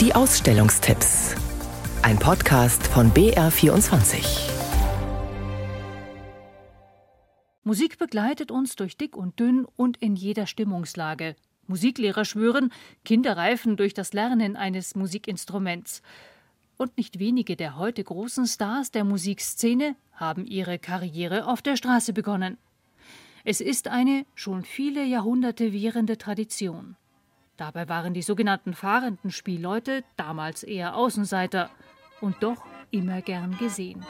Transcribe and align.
Die 0.00 0.14
Ausstellungstipps. 0.14 1.34
Ein 2.02 2.20
Podcast 2.20 2.86
von 2.86 3.10
BR24. 3.10 4.48
Musik 7.64 7.98
begleitet 7.98 8.52
uns 8.52 8.76
durch 8.76 8.96
dick 8.96 9.16
und 9.16 9.40
dünn 9.40 9.66
und 9.74 9.96
in 9.96 10.14
jeder 10.14 10.46
Stimmungslage. 10.46 11.34
Musiklehrer 11.66 12.24
schwören, 12.24 12.72
Kinder 13.04 13.36
reifen 13.36 13.76
durch 13.76 13.92
das 13.92 14.12
Lernen 14.12 14.54
eines 14.54 14.94
Musikinstruments. 14.94 16.02
Und 16.76 16.96
nicht 16.96 17.18
wenige 17.18 17.56
der 17.56 17.76
heute 17.76 18.04
großen 18.04 18.46
Stars 18.46 18.92
der 18.92 19.02
Musikszene 19.02 19.96
haben 20.12 20.46
ihre 20.46 20.78
Karriere 20.78 21.48
auf 21.48 21.60
der 21.60 21.76
Straße 21.76 22.12
begonnen. 22.12 22.56
Es 23.42 23.60
ist 23.60 23.88
eine 23.88 24.26
schon 24.36 24.62
viele 24.62 25.04
Jahrhunderte 25.04 25.72
währende 25.72 26.18
Tradition. 26.18 26.94
Dabei 27.58 27.88
waren 27.88 28.14
die 28.14 28.22
sogenannten 28.22 28.72
fahrenden 28.72 29.32
Spielleute 29.32 30.04
damals 30.16 30.62
eher 30.62 30.96
Außenseiter 30.96 31.70
und 32.20 32.36
doch 32.40 32.64
immer 32.92 33.20
gern 33.20 33.58
gesehen. 33.58 34.06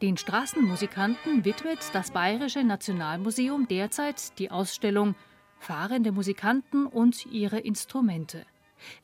Den 0.00 0.16
Straßenmusikanten 0.16 1.44
widmet 1.44 1.80
das 1.92 2.12
Bayerische 2.12 2.64
Nationalmuseum 2.64 3.68
derzeit 3.68 4.38
die 4.38 4.50
Ausstellung 4.50 5.14
Fahrende 5.58 6.10
Musikanten 6.10 6.86
und 6.86 7.26
ihre 7.26 7.58
Instrumente. 7.58 8.46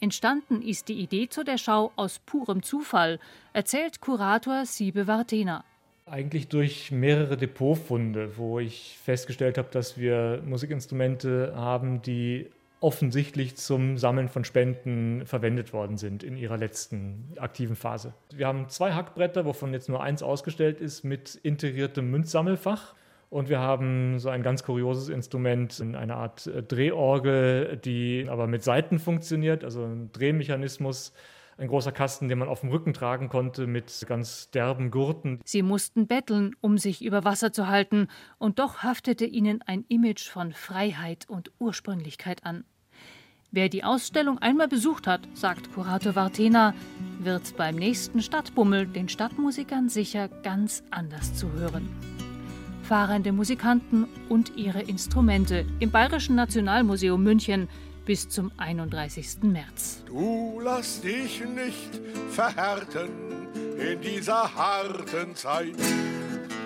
Entstanden 0.01 0.63
ist 0.63 0.89
die 0.89 1.01
Idee 1.01 1.29
zu 1.29 1.45
der 1.45 1.59
Schau 1.59 1.93
aus 1.97 2.21
purem 2.21 2.63
Zufall, 2.63 3.21
erzählt 3.53 4.01
Kurator 4.01 4.65
Siebe 4.65 5.07
Wartena. 5.07 5.65
Eigentlich 6.11 6.49
durch 6.49 6.91
mehrere 6.91 7.37
Depotfunde, 7.37 8.37
wo 8.37 8.59
ich 8.59 8.99
festgestellt 9.03 9.59
habe, 9.59 9.69
dass 9.71 9.99
wir 9.99 10.43
Musikinstrumente 10.45 11.53
haben, 11.55 12.03
die 12.03 12.47
offensichtlich 12.81 13.57
zum 13.57 13.99
Sammeln 13.99 14.29
von 14.29 14.45
Spenden 14.45 15.27
verwendet 15.27 15.73
worden 15.73 15.97
sind 15.97 16.23
in 16.23 16.37
ihrer 16.37 16.57
letzten 16.57 17.33
aktiven 17.39 17.77
Phase. 17.77 18.15
Wir 18.35 18.47
haben 18.47 18.69
zwei 18.69 18.93
Hackbretter, 18.93 19.45
wovon 19.45 19.73
jetzt 19.73 19.89
nur 19.89 20.03
eins 20.03 20.23
ausgestellt 20.23 20.81
ist, 20.81 21.05
mit 21.05 21.35
integriertem 21.43 22.11
Münzsammelfach. 22.11 22.95
Und 23.31 23.51
wir 23.51 23.59
haben 23.59 24.19
so 24.19 24.31
ein 24.31 24.43
ganz 24.43 24.63
kurioses 24.63 25.11
Instrument, 25.11 25.83
eine 25.83 26.15
Art 26.15 26.51
Drehorgel, 26.69 27.77
die 27.77 28.27
aber 28.29 28.47
mit 28.47 28.63
Saiten 28.63 28.99
funktioniert, 28.99 29.65
also 29.65 29.85
ein 29.85 30.11
Drehmechanismus, 30.13 31.13
ein 31.59 31.69
großer 31.69 31.93
Kasten, 31.93 32.29
den 32.29 32.39
man 32.39 32.49
auf 32.49 32.61
dem 32.61 32.71
Rücken 32.71 32.95
tragen 32.95 33.29
konnte 33.29 33.67
mit 33.67 34.05
ganz 34.07 34.51
derben 34.51 34.91
Gurten. 34.91 35.41
Sie 35.45 35.63
mussten 35.63 36.07
betteln, 36.07 36.55
um 36.61 36.79
sich 36.79 37.05
über 37.05 37.25
Wasser 37.25 37.53
zu 37.53 37.67
halten, 37.67 38.09
und 38.39 38.59
doch 38.59 38.79
haftete 38.79 39.25
ihnen 39.25 39.63
ein 39.63 39.85
Image 39.89 40.29
von 40.29 40.53
Freiheit 40.53 41.29
und 41.29 41.51
Ursprünglichkeit 41.59 42.47
an. 42.47 42.65
Wer 43.51 43.69
die 43.69 43.83
Ausstellung 43.83 44.39
einmal 44.39 44.69
besucht 44.69 45.07
hat, 45.07 45.27
sagt 45.35 45.73
Kurator 45.73 46.15
Vartena, 46.15 46.75
wird 47.19 47.57
beim 47.57 47.77
nächsten 47.77 48.21
Stadtbummel 48.21 48.87
den 48.87 49.09
Stadtmusikern 49.09 49.89
sicher 49.89 50.29
ganz 50.29 50.85
anders 50.91 51.35
zuhören. 51.35 51.89
Fahrende 52.83 53.33
Musikanten 53.33 54.07
und 54.29 54.57
ihre 54.57 54.83
Instrumente 54.83 55.67
im 55.81 55.91
Bayerischen 55.91 56.37
Nationalmuseum 56.37 57.23
München 57.23 57.69
bis 58.09 58.27
zum 58.27 58.51
31. 58.57 59.43
März. 59.43 60.03
Du 60.07 60.61
lass 60.63 61.03
dich 61.03 61.43
nicht 61.45 62.01
verhärten 62.31 63.11
in 63.79 64.01
dieser 64.01 64.55
harten 64.55 65.37
Zeit. 65.37 65.77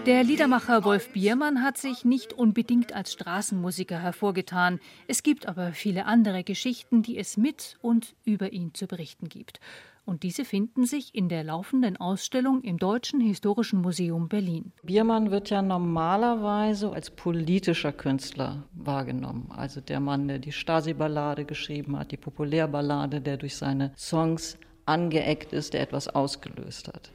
Der 0.06 0.22
Liedermacher 0.22 0.84
Wolf 0.84 1.12
Biermann 1.12 1.64
hat 1.64 1.78
sich 1.78 2.04
nicht 2.04 2.32
unbedingt 2.32 2.92
als 2.92 3.12
Straßenmusiker 3.12 3.98
hervorgetan. 3.98 4.78
Es 5.08 5.24
gibt 5.24 5.46
aber 5.46 5.72
viele 5.72 6.06
andere 6.06 6.44
Geschichten, 6.44 7.02
die 7.02 7.18
es 7.18 7.36
mit 7.36 7.76
und 7.82 8.14
über 8.24 8.52
ihn 8.52 8.72
zu 8.72 8.86
berichten 8.86 9.28
gibt 9.28 9.58
und 10.04 10.22
diese 10.22 10.44
finden 10.44 10.84
sich 10.84 11.14
in 11.14 11.28
der 11.28 11.44
laufenden 11.44 11.96
Ausstellung 11.96 12.62
im 12.62 12.78
Deutschen 12.78 13.20
Historischen 13.20 13.80
Museum 13.80 14.28
Berlin. 14.28 14.72
Biermann 14.82 15.30
wird 15.30 15.50
ja 15.50 15.62
normalerweise 15.62 16.92
als 16.92 17.10
politischer 17.10 17.92
Künstler 17.92 18.64
wahrgenommen. 18.72 19.50
Also 19.54 19.80
der 19.80 20.00
Mann, 20.00 20.28
der 20.28 20.38
die 20.38 20.52
Stasi-Ballade 20.52 21.44
geschrieben 21.44 21.98
hat, 21.98 22.10
die 22.10 22.16
Populärballade, 22.16 23.20
der 23.20 23.36
durch 23.36 23.56
seine 23.56 23.92
Songs 23.96 24.58
angeeckt 24.86 25.52
ist, 25.52 25.74
der 25.74 25.82
etwas 25.82 26.08
ausgelöst 26.08 26.88
hat. 26.88 27.12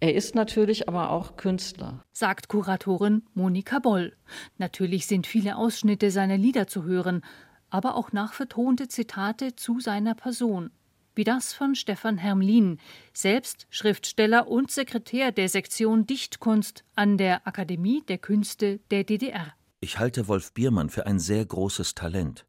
Er 0.00 0.14
ist 0.14 0.34
natürlich 0.34 0.88
aber 0.88 1.10
auch 1.10 1.36
Künstler, 1.36 2.04
sagt 2.12 2.48
Kuratorin 2.48 3.22
Monika 3.34 3.78
Boll. 3.78 4.16
Natürlich 4.58 5.06
sind 5.06 5.26
viele 5.26 5.56
Ausschnitte 5.56 6.10
seiner 6.10 6.36
Lieder 6.36 6.66
zu 6.66 6.84
hören, 6.84 7.22
aber 7.70 7.94
auch 7.96 8.12
nachvertonte 8.12 8.88
Zitate 8.88 9.56
zu 9.56 9.80
seiner 9.80 10.14
Person 10.14 10.70
wie 11.14 11.24
das 11.24 11.52
von 11.52 11.74
Stefan 11.74 12.18
Hermlin, 12.18 12.78
selbst 13.12 13.66
Schriftsteller 13.70 14.48
und 14.48 14.70
Sekretär 14.70 15.32
der 15.32 15.48
Sektion 15.48 16.06
Dichtkunst 16.06 16.84
an 16.94 17.18
der 17.18 17.46
Akademie 17.46 18.02
der 18.08 18.18
Künste 18.18 18.80
der 18.90 19.04
DDR. 19.04 19.54
Ich 19.80 19.98
halte 19.98 20.28
Wolf 20.28 20.52
Biermann 20.52 20.88
für 20.88 21.06
ein 21.06 21.18
sehr 21.18 21.44
großes 21.44 21.94
Talent. 21.94 22.46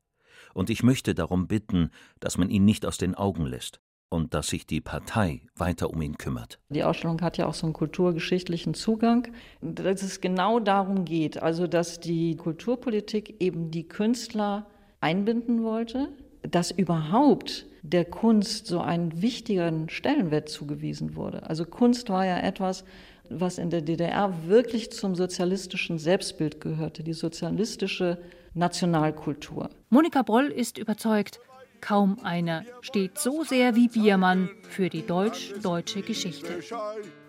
Und 0.54 0.70
ich 0.70 0.84
möchte 0.84 1.14
darum 1.14 1.48
bitten, 1.48 1.92
dass 2.20 2.38
man 2.38 2.50
ihn 2.50 2.64
nicht 2.64 2.86
aus 2.86 2.98
den 2.98 3.14
Augen 3.14 3.46
lässt 3.46 3.82
und 4.10 4.34
dass 4.34 4.48
sich 4.48 4.66
die 4.66 4.82
Partei 4.82 5.42
weiter 5.56 5.90
um 5.90 6.02
ihn 6.02 6.18
kümmert. 6.18 6.60
Die 6.70 6.84
Ausstellung 6.84 7.22
hat 7.22 7.38
ja 7.38 7.48
auch 7.48 7.54
so 7.54 7.68
einen 7.68 7.74
kulturgeschichtlichen 7.74 8.74
Zugang, 8.74 9.28
dass 9.62 10.02
es 10.02 10.22
genau 10.22 10.60
darum 10.60 11.06
geht, 11.06 11.42
also 11.42 11.68
dass 11.68 12.00
die 12.00 12.36
Kulturpolitik 12.38 13.42
eben 13.42 13.72
die 13.72 13.88
Künstler 13.88 14.68
einbinden 15.02 15.64
wollte, 15.64 16.10
dass 16.44 16.72
überhaupt 16.72 17.68
der 17.90 18.06
Kunst 18.06 18.68
so 18.68 18.80
einen 18.80 19.22
wichtigen 19.22 19.90
Stellenwert 19.90 20.50
zugewiesen 20.50 21.16
wurde. 21.16 21.44
Also 21.48 21.66
Kunst 21.66 22.10
war 22.10 22.26
ja 22.26 22.40
etwas, 22.40 22.84
was 23.30 23.58
in 23.58 23.70
der 23.70 23.82
DDR 23.82 24.48
wirklich 24.48 24.92
zum 24.92 25.16
sozialistischen 25.16 25.98
Selbstbild 25.98 26.62
gehörte, 26.62 27.04
die 27.04 27.14
sozialistische 27.14 28.20
Nationalkultur. 28.54 29.70
Monika 29.90 30.22
Broll 30.22 30.48
ist 30.48 30.78
überzeugt, 30.78 31.40
kaum 31.82 32.18
einer 32.24 32.64
steht 32.82 33.18
so 33.20 33.44
sehr 33.44 33.76
wie 33.76 33.88
Biermann 33.88 34.50
für 34.70 34.90
die 34.90 35.06
deutsch-deutsche 35.06 36.02
Geschichte. 36.02 36.60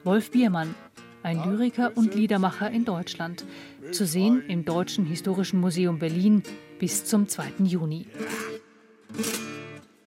Wolf 0.05 0.31
Biermann, 0.31 0.75
ein 1.23 1.43
Lyriker 1.44 1.93
und 1.97 2.15
Liedermacher 2.15 2.71
in 2.71 2.84
Deutschland, 2.84 3.44
zu 3.91 4.06
sehen 4.06 4.43
im 4.49 4.65
Deutschen 4.65 5.05
Historischen 5.05 5.61
Museum 5.61 5.99
Berlin 5.99 6.43
bis 6.78 7.05
zum 7.05 7.28
2. 7.28 7.65
Juni. 7.65 8.06